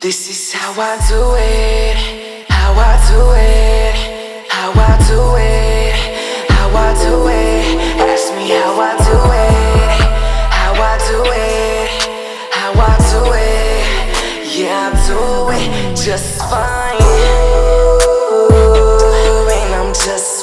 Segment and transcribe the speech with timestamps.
[0.00, 3.96] This is how I do it, how I do it,
[4.48, 5.96] how I do it,
[6.48, 7.98] how I do it.
[7.98, 9.98] Ask me how I do it,
[10.54, 11.90] how I do it,
[12.54, 13.82] how I do it.
[14.56, 15.18] Yeah, I do
[15.50, 17.02] it just fine.
[19.50, 20.37] And I'm just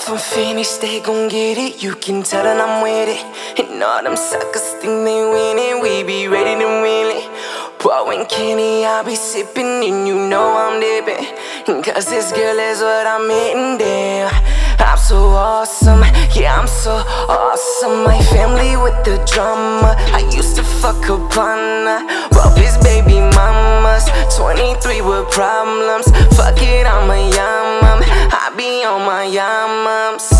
[0.00, 1.82] From finished, they gon' get it.
[1.82, 3.60] You can tell that I'm with it.
[3.60, 5.82] And all them suckers think they winning.
[5.82, 7.30] We be ready to win it.
[8.10, 11.24] And Kenny, I be sipping, and you know I'm dipping.
[11.84, 14.32] Cause this girl is what I'm hitting, damn.
[14.80, 16.00] I'm so awesome,
[16.34, 18.02] yeah, I'm so awesome.
[18.02, 19.94] My family with the drama.
[20.10, 21.86] I used to fuck upon
[22.34, 24.10] Rob his baby mamas.
[24.36, 26.10] 23 with problems.
[26.34, 28.02] Fuck it, I'm a yamam.
[28.34, 28.49] I
[28.84, 30.30] on my yamams.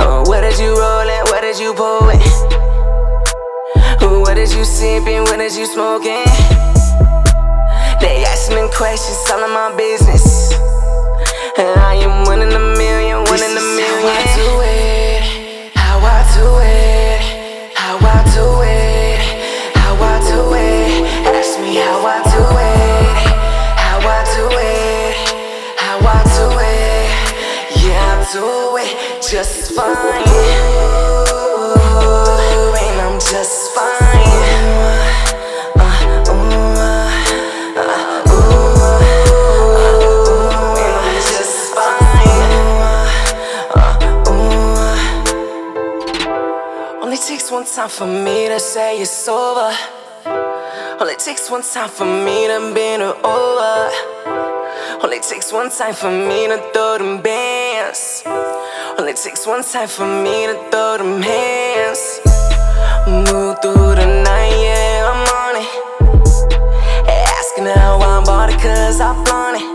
[0.00, 1.24] Oh, where did you roll it?
[1.30, 2.22] Where did you pull it?
[4.02, 5.22] Oh, What did you sipping?
[5.22, 6.24] What did you smoking?
[8.00, 10.63] They asking questions, all of my business.
[29.44, 30.22] Just fine.
[32.80, 34.64] And I'm just fine.
[35.76, 36.80] Uh, ooh,
[37.76, 38.48] uh, ooh,
[41.74, 42.40] fine.
[47.02, 49.76] Only takes one time for me to say it's over.
[51.00, 53.90] Only takes one time for me to bend her over.
[55.04, 58.22] Only takes one time for me to throw them bands.
[58.96, 62.20] Only takes one time for me to throw them hands.
[63.06, 65.68] Move through the night, yeah, I'm on it.
[67.08, 69.66] Asking how I'm bought it, cause I blown it.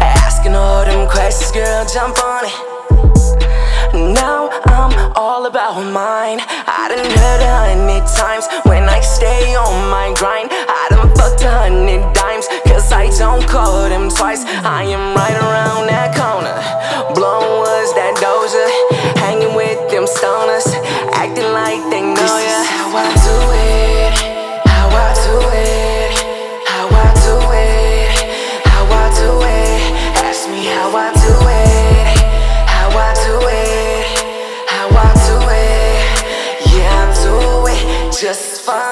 [0.00, 4.14] Asking all them questions, girl, jump on it.
[4.14, 6.40] Now I'm all about mine.
[6.40, 10.48] I done heard a hundred times when I stay on my grind.
[10.50, 14.42] I done fucked a hundred dimes, cause I don't call them twice.
[14.64, 15.93] I am right around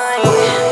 [0.02, 0.71] mind.